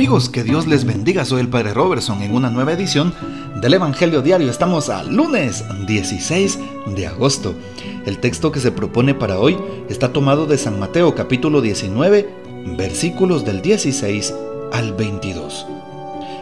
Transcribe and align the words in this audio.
Amigos, 0.00 0.30
que 0.30 0.44
Dios 0.44 0.66
les 0.66 0.86
bendiga. 0.86 1.26
Soy 1.26 1.42
el 1.42 1.50
Padre 1.50 1.74
Robertson 1.74 2.22
en 2.22 2.34
una 2.34 2.48
nueva 2.48 2.72
edición 2.72 3.12
del 3.60 3.74
Evangelio 3.74 4.22
Diario. 4.22 4.50
Estamos 4.50 4.88
a 4.88 5.04
lunes 5.04 5.62
16 5.86 6.58
de 6.96 7.06
agosto. 7.06 7.54
El 8.06 8.16
texto 8.16 8.50
que 8.50 8.60
se 8.60 8.72
propone 8.72 9.12
para 9.12 9.38
hoy 9.38 9.58
está 9.90 10.10
tomado 10.10 10.46
de 10.46 10.56
San 10.56 10.80
Mateo 10.80 11.14
capítulo 11.14 11.60
19, 11.60 12.30
versículos 12.78 13.44
del 13.44 13.60
16 13.60 14.34
al 14.72 14.94
22. 14.94 15.66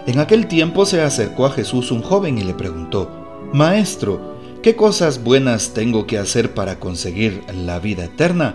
En 0.07 0.21
aquel 0.21 0.47
tiempo 0.47 0.87
se 0.87 1.03
acercó 1.03 1.45
a 1.47 1.51
Jesús 1.51 1.91
un 1.91 2.03
joven 2.03 2.39
y 2.39 2.45
le 2.45 2.55
preguntó, 2.55 3.11
Maestro, 3.53 4.37
¿qué 4.63 4.77
cosas 4.77 5.25
buenas 5.25 5.75
tengo 5.75 6.07
que 6.07 6.19
hacer 6.19 6.55
para 6.55 6.79
conseguir 6.79 7.43
la 7.53 7.81
vida 7.81 8.05
eterna? 8.05 8.55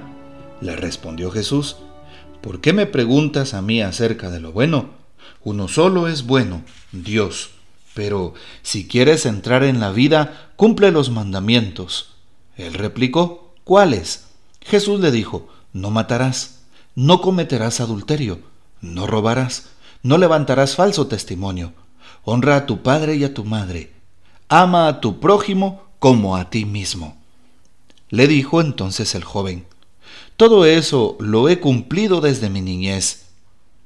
Le 0.61 0.77
respondió 0.77 1.29
Jesús, 1.29 1.75
¿Por 2.43 2.59
qué 2.59 2.73
me 2.73 2.85
preguntas 2.85 3.53
a 3.53 3.61
mí 3.61 3.81
acerca 3.81 4.29
de 4.29 4.41
lo 4.41 4.51
bueno? 4.51 4.89
Uno 5.45 5.69
solo 5.69 6.09
es 6.09 6.25
bueno, 6.25 6.63
Dios. 6.91 7.51
Pero 7.93 8.33
si 8.63 8.85
quieres 8.85 9.25
entrar 9.25 9.63
en 9.63 9.79
la 9.79 9.93
vida, 9.93 10.51
cumple 10.57 10.91
los 10.91 11.09
mandamientos. 11.09 12.15
Él 12.57 12.73
replicó, 12.73 13.53
¿cuáles? 13.63 14.25
Jesús 14.59 14.99
le 14.99 15.09
dijo, 15.09 15.47
no 15.71 15.89
matarás, 15.89 16.63
no 16.95 17.21
cometerás 17.21 17.79
adulterio, 17.79 18.39
no 18.81 19.07
robarás, 19.07 19.69
no 20.01 20.17
levantarás 20.17 20.75
falso 20.75 21.07
testimonio, 21.07 21.71
honra 22.25 22.57
a 22.57 22.65
tu 22.65 22.83
padre 22.83 23.15
y 23.15 23.23
a 23.23 23.33
tu 23.33 23.45
madre, 23.45 23.93
ama 24.49 24.89
a 24.89 24.99
tu 24.99 25.21
prójimo 25.21 25.83
como 25.97 26.35
a 26.35 26.49
ti 26.49 26.65
mismo. 26.65 27.15
Le 28.09 28.27
dijo 28.27 28.59
entonces 28.59 29.15
el 29.15 29.23
joven, 29.23 29.65
todo 30.37 30.65
eso 30.65 31.17
lo 31.19 31.49
he 31.49 31.59
cumplido 31.59 32.21
desde 32.21 32.49
mi 32.49 32.61
niñez. 32.61 33.25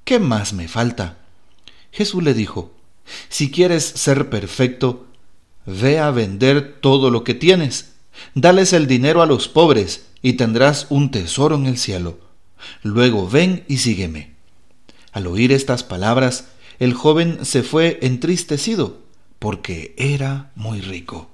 ¿Qué 0.04 0.20
más 0.20 0.54
me 0.54 0.68
falta? 0.68 1.18
Jesús 1.92 2.24
le 2.24 2.34
dijo, 2.34 2.72
si 3.30 3.52
quieres 3.52 3.84
ser 3.84 4.30
perfecto, 4.30 5.06
ve 5.66 6.00
a 6.00 6.12
vender 6.12 6.80
todo 6.80 7.10
lo 7.10 7.24
que 7.24 7.34
tienes, 7.34 7.94
dales 8.34 8.74
el 8.74 8.88
dinero 8.88 9.22
a 9.22 9.26
los 9.26 9.48
pobres 9.48 10.08
y 10.22 10.34
tendrás 10.34 10.88
un 10.90 11.12
tesoro 11.12 11.56
en 11.56 11.66
el 11.66 11.78
cielo. 11.78 12.20
Luego 12.84 13.30
ven 13.30 13.64
y 13.68 13.78
sígueme. 13.78 14.36
Al 15.12 15.28
oír 15.28 15.52
estas 15.52 15.84
palabras, 15.84 16.50
el 16.80 16.94
joven 16.94 17.46
se 17.46 17.64
fue 17.64 18.00
entristecido, 18.02 19.00
porque 19.40 19.94
era 19.98 20.52
muy 20.56 20.82
rico. 20.82 21.30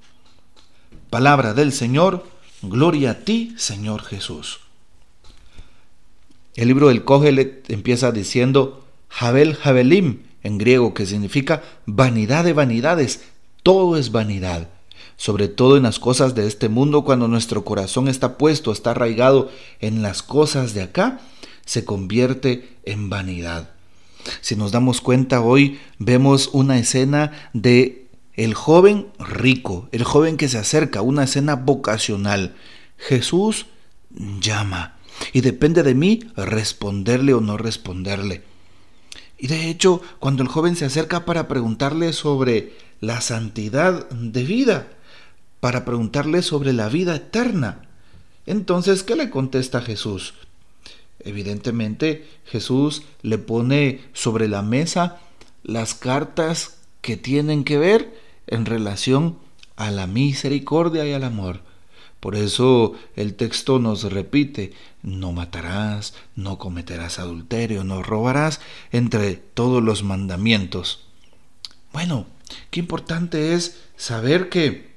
Palabra 1.09 1.53
del 1.53 1.72
Señor, 1.72 2.25
gloria 2.61 3.11
a 3.11 3.19
ti, 3.19 3.53
Señor 3.58 4.03
Jesús. 4.03 4.62
El 6.55 6.67
libro 6.67 6.89
del 6.89 7.03
Kohelet 7.03 7.69
empieza 7.69 8.11
diciendo 8.11 8.85
Jabel 9.09 9.55
Jabelim 9.55 10.19
en 10.43 10.57
griego, 10.57 10.93
que 10.93 11.07
significa 11.07 11.63
vanidad 11.85 12.43
de 12.43 12.53
vanidades. 12.53 13.21
Todo 13.63 13.97
es 13.97 14.11
vanidad, 14.11 14.69
sobre 15.17 15.47
todo 15.47 15.77
en 15.77 15.83
las 15.83 15.99
cosas 15.99 16.35
de 16.35 16.47
este 16.47 16.69
mundo, 16.69 17.03
cuando 17.03 17.27
nuestro 17.27 17.65
corazón 17.65 18.07
está 18.07 18.37
puesto, 18.37 18.71
está 18.71 18.91
arraigado 18.91 19.49
en 19.79 20.01
las 20.03 20.21
cosas 20.21 20.73
de 20.73 20.83
acá, 20.83 21.21
se 21.65 21.85
convierte 21.85 22.69
en 22.83 23.09
vanidad. 23.09 23.71
Si 24.41 24.55
nos 24.55 24.71
damos 24.71 25.01
cuenta 25.01 25.41
hoy, 25.41 25.79
vemos 25.97 26.49
una 26.53 26.77
escena 26.77 27.49
de 27.53 28.07
el 28.35 28.53
joven 28.53 29.07
rico, 29.17 29.88
el 29.91 30.03
joven 30.03 30.38
que 30.38 30.49
se 30.49 30.57
acerca, 30.57 31.01
una 31.01 31.23
escena 31.23 31.55
vocacional. 31.55 32.55
Jesús 32.97 33.65
llama 34.39 34.92
y 35.31 35.42
depende 35.42 35.83
de 35.83 35.95
mí 35.95 36.22
responderle 36.36 37.33
o 37.33 37.42
no 37.42 37.58
responderle. 37.58 38.44
Y 39.38 39.47
de 39.47 39.69
hecho, 39.69 40.01
cuando 40.19 40.44
el 40.44 40.50
joven 40.50 40.75
se 40.75 40.85
acerca 40.85 41.25
para 41.25 41.47
preguntarle 41.47 42.13
sobre 42.13 42.74
la 43.01 43.19
santidad 43.22 44.09
de 44.09 44.44
vida, 44.44 44.88
para 45.59 45.85
preguntarle 45.85 46.41
sobre 46.41 46.72
la 46.73 46.88
vida 46.88 47.16
eterna, 47.16 47.81
entonces, 48.46 49.03
¿qué 49.03 49.16
le 49.16 49.29
contesta 49.29 49.81
Jesús? 49.81 50.34
Evidentemente, 51.19 52.28
Jesús 52.46 53.03
le 53.22 53.38
pone 53.38 54.02
sobre 54.13 54.47
la 54.47 54.62
mesa 54.62 55.19
las 55.63 55.94
cartas 55.96 56.78
que 57.02 57.18
tienen 57.18 57.63
que 57.63 57.78
ver 57.78 58.13
en 58.47 58.66
relación 58.66 59.38
a 59.75 59.91
la 59.91 60.07
misericordia 60.07 61.06
y 61.06 61.13
al 61.13 61.23
amor. 61.23 61.62
Por 62.23 62.38
eso 62.38 62.94
el 63.17 63.35
texto 63.35 63.79
nos 63.79 64.03
repite, 64.03 64.72
no 65.01 65.34
matarás, 65.34 66.13
no 66.38 66.57
cometerás 66.57 67.19
adulterio, 67.19 67.84
no 67.84 68.01
robarás, 68.01 68.61
entre 68.94 69.35
todos 69.35 69.84
los 69.84 70.03
mandamientos. 70.03 71.03
Bueno, 71.91 72.25
qué 72.72 72.79
importante 72.79 73.56
es 73.56 73.81
saber 73.97 74.47
que 74.47 74.95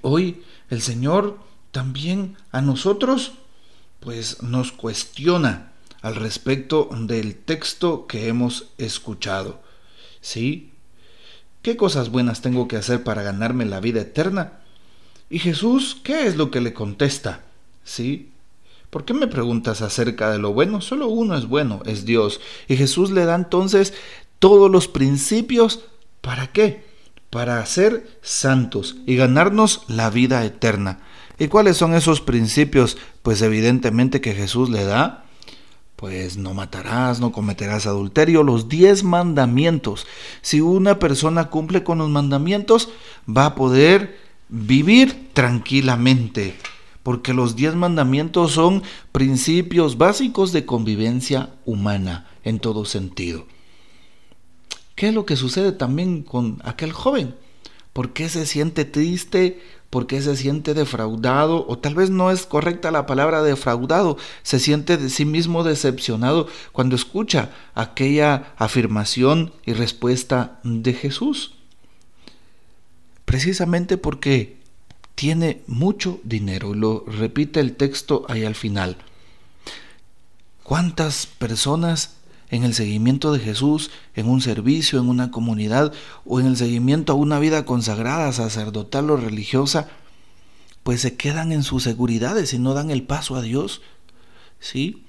hoy 0.00 0.44
el 0.70 0.80
Señor 0.80 1.40
también 1.72 2.36
a 2.52 2.60
nosotros 2.60 3.32
pues 3.98 4.40
nos 4.40 4.70
cuestiona 4.70 5.72
al 6.02 6.14
respecto 6.14 6.88
del 6.92 7.34
texto 7.34 8.06
que 8.06 8.28
hemos 8.28 8.66
escuchado. 8.78 9.60
¿Sí? 10.20 10.70
¿Qué 11.62 11.76
cosas 11.76 12.10
buenas 12.10 12.42
tengo 12.42 12.68
que 12.68 12.76
hacer 12.76 13.02
para 13.02 13.24
ganarme 13.24 13.64
la 13.64 13.80
vida 13.80 14.02
eterna? 14.02 14.60
¿Y 15.30 15.38
Jesús 15.38 15.96
qué 16.02 16.26
es 16.26 16.36
lo 16.36 16.50
que 16.50 16.60
le 16.60 16.72
contesta? 16.72 17.42
¿Sí? 17.84 18.30
¿Por 18.90 19.04
qué 19.04 19.12
me 19.12 19.26
preguntas 19.26 19.82
acerca 19.82 20.30
de 20.30 20.38
lo 20.38 20.52
bueno? 20.52 20.80
Solo 20.80 21.08
uno 21.08 21.36
es 21.36 21.46
bueno, 21.46 21.82
es 21.84 22.06
Dios. 22.06 22.40
Y 22.68 22.76
Jesús 22.76 23.10
le 23.10 23.26
da 23.26 23.34
entonces 23.34 23.92
todos 24.38 24.70
los 24.70 24.88
principios. 24.88 25.84
¿Para 26.22 26.46
qué? 26.48 26.84
Para 27.28 27.64
ser 27.66 28.18
santos 28.22 28.96
y 29.06 29.16
ganarnos 29.16 29.82
la 29.88 30.08
vida 30.08 30.44
eterna. 30.44 31.00
¿Y 31.38 31.48
cuáles 31.48 31.76
son 31.76 31.94
esos 31.94 32.22
principios? 32.22 32.96
Pues 33.22 33.42
evidentemente 33.42 34.22
que 34.22 34.34
Jesús 34.34 34.70
le 34.70 34.84
da. 34.84 35.24
Pues 35.96 36.38
no 36.38 36.54
matarás, 36.54 37.20
no 37.20 37.32
cometerás 37.32 37.86
adulterio, 37.86 38.44
los 38.44 38.68
diez 38.68 39.02
mandamientos. 39.02 40.06
Si 40.40 40.60
una 40.60 40.98
persona 40.98 41.50
cumple 41.50 41.82
con 41.82 41.98
los 41.98 42.08
mandamientos, 42.08 42.88
va 43.28 43.46
a 43.46 43.54
poder 43.56 44.27
vivir 44.48 45.30
tranquilamente, 45.32 46.56
porque 47.02 47.34
los 47.34 47.56
diez 47.56 47.74
mandamientos 47.74 48.52
son 48.52 48.82
principios 49.12 49.98
básicos 49.98 50.52
de 50.52 50.66
convivencia 50.66 51.50
humana 51.64 52.28
en 52.44 52.58
todo 52.60 52.84
sentido. 52.84 53.46
¿Qué 54.94 55.08
es 55.08 55.14
lo 55.14 55.26
que 55.26 55.36
sucede 55.36 55.72
también 55.72 56.22
con 56.22 56.60
aquel 56.64 56.92
joven? 56.92 57.34
¿Por 57.92 58.12
qué 58.12 58.28
se 58.28 58.46
siente 58.46 58.84
triste? 58.84 59.60
¿Por 59.90 60.06
qué 60.06 60.20
se 60.20 60.36
siente 60.36 60.74
defraudado? 60.74 61.66
O 61.68 61.78
tal 61.78 61.94
vez 61.94 62.10
no 62.10 62.30
es 62.30 62.46
correcta 62.46 62.90
la 62.90 63.06
palabra 63.06 63.42
defraudado. 63.42 64.18
Se 64.42 64.58
siente 64.58 64.96
de 64.96 65.08
sí 65.08 65.24
mismo 65.24 65.64
decepcionado 65.64 66.48
cuando 66.72 66.96
escucha 66.96 67.50
aquella 67.74 68.54
afirmación 68.56 69.52
y 69.64 69.72
respuesta 69.72 70.60
de 70.62 70.92
Jesús 70.94 71.57
precisamente 73.28 73.98
porque 73.98 74.56
tiene 75.14 75.60
mucho 75.66 76.18
dinero. 76.24 76.72
Lo 76.72 77.04
repite 77.06 77.60
el 77.60 77.76
texto 77.76 78.24
ahí 78.26 78.46
al 78.46 78.54
final. 78.54 78.96
¿Cuántas 80.62 81.26
personas 81.26 82.14
en 82.48 82.64
el 82.64 82.72
seguimiento 82.72 83.30
de 83.30 83.40
Jesús, 83.40 83.90
en 84.14 84.30
un 84.30 84.40
servicio, 84.40 84.98
en 84.98 85.10
una 85.10 85.30
comunidad 85.30 85.92
o 86.24 86.40
en 86.40 86.46
el 86.46 86.56
seguimiento 86.56 87.12
a 87.12 87.16
una 87.16 87.38
vida 87.38 87.66
consagrada, 87.66 88.32
sacerdotal 88.32 89.10
o 89.10 89.18
religiosa, 89.18 89.88
pues 90.82 91.02
se 91.02 91.18
quedan 91.18 91.52
en 91.52 91.64
sus 91.64 91.82
seguridades 91.82 92.54
y 92.54 92.58
no 92.58 92.72
dan 92.72 92.90
el 92.90 93.02
paso 93.02 93.36
a 93.36 93.42
Dios? 93.42 93.82
¿Sí? 94.58 95.04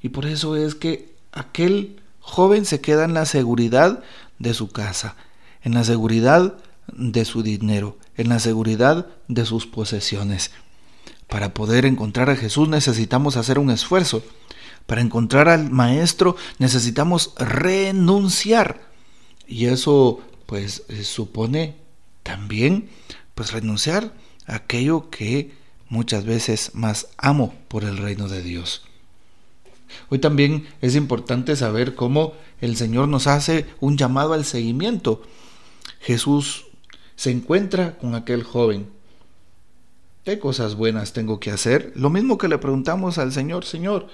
Y 0.00 0.08
por 0.08 0.24
eso 0.24 0.56
es 0.56 0.74
que 0.74 1.14
aquel 1.32 2.00
joven 2.20 2.64
se 2.64 2.80
queda 2.80 3.04
en 3.04 3.12
la 3.12 3.26
seguridad 3.26 4.02
de 4.38 4.54
su 4.54 4.70
casa, 4.70 5.16
en 5.62 5.74
la 5.74 5.84
seguridad 5.84 6.56
de 6.92 7.24
su 7.24 7.42
dinero, 7.42 7.98
en 8.16 8.28
la 8.28 8.38
seguridad 8.38 9.06
de 9.28 9.44
sus 9.44 9.66
posesiones. 9.66 10.50
Para 11.28 11.52
poder 11.52 11.84
encontrar 11.84 12.30
a 12.30 12.36
Jesús 12.36 12.68
necesitamos 12.68 13.36
hacer 13.36 13.58
un 13.58 13.70
esfuerzo. 13.70 14.22
Para 14.86 15.02
encontrar 15.02 15.48
al 15.48 15.70
Maestro 15.70 16.36
necesitamos 16.58 17.34
renunciar. 17.36 18.88
Y 19.46 19.66
eso 19.66 20.20
pues 20.46 20.84
eh, 20.88 21.04
supone 21.04 21.76
también 22.22 22.88
pues 23.34 23.52
renunciar 23.52 24.12
a 24.46 24.56
aquello 24.56 25.10
que 25.10 25.52
muchas 25.88 26.24
veces 26.24 26.70
más 26.74 27.08
amo 27.18 27.54
por 27.68 27.84
el 27.84 27.98
reino 27.98 28.28
de 28.28 28.42
Dios. 28.42 28.82
Hoy 30.08 30.18
también 30.18 30.66
es 30.80 30.94
importante 30.96 31.56
saber 31.56 31.94
cómo 31.94 32.34
el 32.60 32.76
Señor 32.76 33.08
nos 33.08 33.26
hace 33.26 33.66
un 33.80 33.96
llamado 33.96 34.32
al 34.32 34.44
seguimiento. 34.44 35.22
Jesús 36.00 36.66
se 37.18 37.32
encuentra 37.32 37.98
con 37.98 38.14
aquel 38.14 38.44
joven. 38.44 38.88
¿Qué 40.24 40.38
cosas 40.38 40.76
buenas 40.76 41.12
tengo 41.12 41.40
que 41.40 41.50
hacer? 41.50 41.92
Lo 41.96 42.10
mismo 42.10 42.38
que 42.38 42.46
le 42.46 42.58
preguntamos 42.58 43.18
al 43.18 43.32
Señor, 43.32 43.64
Señor, 43.64 44.06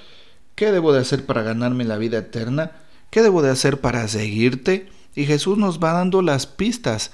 ¿qué 0.55 0.73
debo 0.73 0.95
de 0.95 1.01
hacer 1.01 1.27
para 1.27 1.43
ganarme 1.43 1.85
la 1.85 1.99
vida 1.99 2.17
eterna? 2.17 2.73
¿Qué 3.11 3.21
debo 3.21 3.43
de 3.43 3.51
hacer 3.51 3.83
para 3.83 4.09
seguirte? 4.09 4.89
Y 5.15 5.27
Jesús 5.27 5.59
nos 5.59 5.81
va 5.81 5.93
dando 5.93 6.23
las 6.23 6.47
pistas 6.47 7.11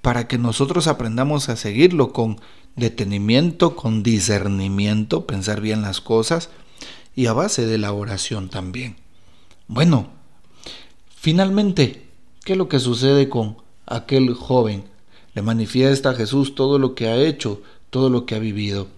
para 0.00 0.28
que 0.28 0.38
nosotros 0.38 0.86
aprendamos 0.86 1.50
a 1.50 1.56
seguirlo 1.56 2.14
con 2.14 2.40
detenimiento, 2.74 3.76
con 3.76 4.02
discernimiento, 4.02 5.26
pensar 5.26 5.60
bien 5.60 5.82
las 5.82 6.00
cosas 6.00 6.48
y 7.14 7.26
a 7.26 7.34
base 7.34 7.66
de 7.66 7.76
la 7.76 7.92
oración 7.92 8.48
también. 8.48 8.96
Bueno, 9.68 10.08
finalmente, 11.14 12.06
¿qué 12.46 12.52
es 12.52 12.58
lo 12.58 12.70
que 12.70 12.80
sucede 12.80 13.28
con 13.28 13.58
aquel 13.84 14.32
joven? 14.32 14.93
Le 15.34 15.42
manifiesta 15.42 16.10
a 16.10 16.14
Jesús 16.14 16.54
todo 16.54 16.78
lo 16.78 16.94
que 16.94 17.08
ha 17.08 17.16
hecho, 17.16 17.62
todo 17.90 18.10
lo 18.10 18.26
que 18.26 18.34
ha 18.34 18.38
vivido. 18.38 18.88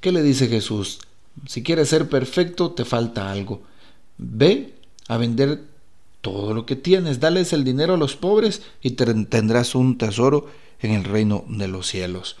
¿Qué 0.00 0.12
le 0.12 0.22
dice 0.22 0.48
Jesús? 0.48 1.00
Si 1.46 1.62
quieres 1.62 1.88
ser 1.88 2.08
perfecto, 2.08 2.72
te 2.72 2.84
falta 2.84 3.30
algo. 3.30 3.62
Ve 4.18 4.74
a 5.08 5.16
vender 5.16 5.64
todo 6.20 6.54
lo 6.54 6.64
que 6.64 6.76
tienes, 6.76 7.20
dales 7.20 7.52
el 7.52 7.64
dinero 7.64 7.94
a 7.94 7.98
los 7.98 8.16
pobres 8.16 8.62
y 8.82 8.92
tendrás 8.92 9.74
un 9.74 9.98
tesoro 9.98 10.48
en 10.80 10.92
el 10.92 11.04
reino 11.04 11.44
de 11.48 11.68
los 11.68 11.86
cielos. 11.86 12.36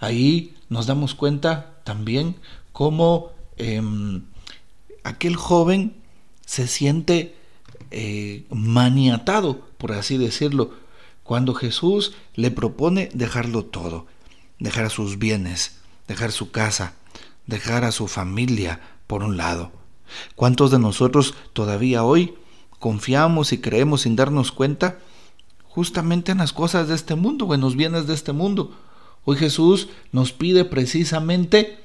Ahí 0.00 0.54
nos 0.68 0.86
damos 0.86 1.14
cuenta 1.14 1.76
también 1.84 2.36
cómo 2.72 3.30
em, 3.56 4.24
aquel 5.04 5.36
joven 5.36 5.94
se 6.44 6.66
siente 6.66 7.34
eh, 7.90 8.44
maniatado, 8.50 9.60
por 9.78 9.92
así 9.92 10.18
decirlo, 10.18 10.72
cuando 11.24 11.54
Jesús 11.54 12.12
le 12.34 12.50
propone 12.50 13.08
dejarlo 13.14 13.64
todo, 13.64 14.06
dejar 14.60 14.90
sus 14.90 15.18
bienes, 15.18 15.78
dejar 16.06 16.30
su 16.30 16.50
casa, 16.52 16.94
dejar 17.46 17.84
a 17.84 17.92
su 17.92 18.06
familia 18.06 18.80
por 19.06 19.24
un 19.24 19.36
lado. 19.36 19.72
¿Cuántos 20.36 20.70
de 20.70 20.78
nosotros 20.78 21.34
todavía 21.54 22.04
hoy 22.04 22.34
confiamos 22.78 23.52
y 23.52 23.58
creemos 23.58 24.02
sin 24.02 24.16
darnos 24.16 24.52
cuenta 24.52 24.98
justamente 25.64 26.30
en 26.30 26.38
las 26.38 26.52
cosas 26.52 26.88
de 26.88 26.94
este 26.94 27.14
mundo 27.14 27.52
en 27.54 27.62
los 27.62 27.74
bienes 27.74 28.06
de 28.06 28.14
este 28.14 28.32
mundo? 28.32 28.78
Hoy 29.24 29.36
Jesús 29.38 29.88
nos 30.12 30.32
pide 30.32 30.66
precisamente 30.66 31.78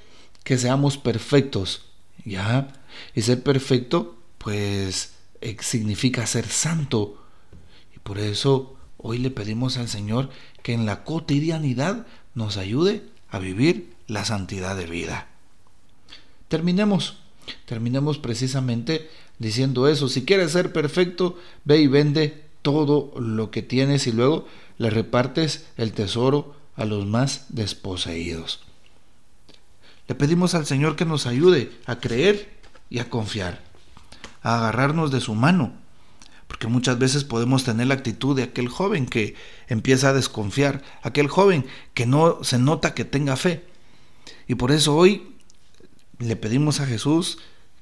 que 0.44 0.58
seamos 0.58 0.98
perfectos, 0.98 1.86
¿ya? 2.26 2.68
Y 3.16 3.22
ser 3.22 3.42
perfecto, 3.42 4.18
pues, 4.38 5.14
eh, 5.40 5.56
significa 5.62 6.28
ser 6.28 6.48
santo. 6.48 7.24
Y 7.96 8.00
por 8.00 8.20
eso 8.20 8.76
hoy 9.00 9.18
le 9.18 9.32
pedimos 9.32 9.78
al 9.78 9.88
Señor 9.88 10.30
que 10.62 10.74
en 10.74 10.86
la 10.86 11.04
cotidianidad 11.04 12.06
nos 12.36 12.58
ayude 12.58 13.04
a 13.30 13.40
vivir 13.40 13.94
la 14.08 14.26
santidad 14.26 14.76
de 14.76 14.86
vida. 14.86 15.28
Terminemos, 16.48 17.18
terminemos 17.66 18.18
precisamente 18.18 19.10
diciendo 19.40 19.88
eso. 19.88 20.10
Si 20.10 20.26
quieres 20.26 20.52
ser 20.52 20.74
perfecto, 20.74 21.38
ve 21.64 21.80
y 21.80 21.88
vende 21.88 22.46
todo 22.62 23.14
lo 23.20 23.52
que 23.52 23.62
tienes 23.62 24.08
y 24.08 24.12
luego 24.12 24.48
le 24.78 24.90
repartes 24.90 25.68
el 25.78 25.94
tesoro 25.94 26.56
a 26.76 26.86
los 26.86 27.06
más 27.06 27.46
desposeídos. 27.50 28.62
Le 30.08 30.16
pedimos 30.16 30.56
al 30.56 30.66
Señor 30.66 30.96
que 30.96 31.06
nos 31.06 31.28
ayude 31.28 31.72
a 31.86 32.00
creer 32.00 32.58
y 32.90 33.00
a 33.00 33.10
confiar, 33.10 33.62
a 34.42 34.58
agarrarnos 34.58 35.12
de 35.12 35.22
su 35.22 35.36
mano, 35.36 35.74
porque 36.50 36.68
muchas 36.68 36.98
veces 36.98 37.24
podemos 37.24 37.64
tener 37.64 37.86
la 37.86 37.94
actitud 37.94 38.36
de 38.36 38.42
aquel 38.42 38.70
joven 38.70 39.06
que 39.06 39.36
empieza 39.68 40.10
a 40.10 40.14
desconfiar, 40.14 40.82
aquel 41.04 41.28
joven 41.28 41.64
que 41.94 42.08
no 42.08 42.44
se 42.44 42.58
nota 42.58 42.96
que 42.96 43.06
tenga 43.06 43.38
fe. 43.38 43.64
Y 44.48 44.56
por 44.56 44.72
eso 44.72 44.96
hoy 44.96 45.36
le 46.18 46.36
pedimos 46.36 46.80
a 46.80 46.88
Jesús 46.88 47.38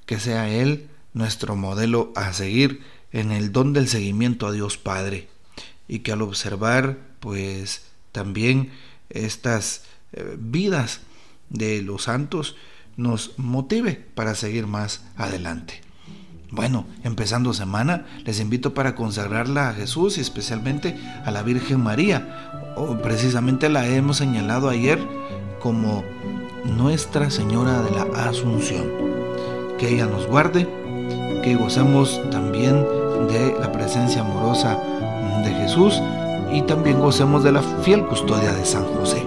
que 0.06 0.20
sea 0.20 0.50
Él 0.50 0.90
nuestro 1.14 1.56
modelo 1.56 2.12
a 2.14 2.34
seguir 2.34 2.82
en 3.14 3.32
el 3.32 3.54
don 3.54 3.72
del 3.72 3.88
seguimiento 3.88 4.48
a 4.48 4.52
Dios 4.52 4.78
Padre 4.78 5.30
y 5.88 6.00
que 6.00 6.12
al 6.12 6.22
observar 6.22 6.98
pues 7.22 7.84
también 8.12 8.74
estas 9.10 9.84
eh, 10.12 10.36
vidas 10.38 11.00
de 11.50 11.82
los 11.82 12.04
santos 12.04 12.58
nos 12.98 13.40
motive 13.40 13.94
para 14.14 14.36
seguir 14.36 14.68
más 14.68 15.06
adelante. 15.16 15.87
Bueno, 16.50 16.86
empezando 17.04 17.54
semana, 17.54 18.06
les 18.24 18.40
invito 18.40 18.74
para 18.74 18.96
consagrarla 18.96 19.70
a 19.70 19.74
Jesús 19.74 20.18
y 20.18 20.22
especialmente 20.22 20.98
a 21.26 21.32
la 21.32 21.44
Virgen 21.44 21.82
María. 21.82 22.74
Precisamente 23.04 23.70
la 23.70 23.86
hemos 23.88 24.18
señalado 24.18 24.70
ayer 24.70 25.00
como 25.62 26.04
nuestra 26.64 27.30
Señora 27.30 27.82
de 27.82 27.92
la 27.92 28.30
Asunción. 28.30 28.86
Que 29.78 29.94
ella 29.94 30.06
nos 30.06 30.26
guarde, 30.26 30.68
que 31.44 31.56
gocemos 31.56 32.22
también 32.32 32.86
de 33.30 33.56
la 33.60 33.72
presencia 33.72 34.22
amorosa 34.22 34.78
de 35.44 35.54
Jesús 35.54 36.02
y 36.52 36.62
también 36.62 37.00
gocemos 37.00 37.44
de 37.44 37.52
la 37.52 37.62
fiel 37.62 38.06
custodia 38.06 38.54
de 38.54 38.66
San 38.66 38.86
José. 38.86 39.26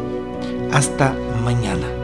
Hasta 0.73 1.15
mañana. 1.45 2.00